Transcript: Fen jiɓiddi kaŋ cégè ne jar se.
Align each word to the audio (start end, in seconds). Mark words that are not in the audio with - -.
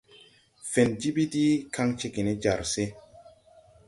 Fen 0.71 0.89
jiɓiddi 0.99 1.45
kaŋ 1.73 1.87
cégè 1.99 2.21
ne 2.25 2.33
jar 2.41 2.61
se. 2.73 2.83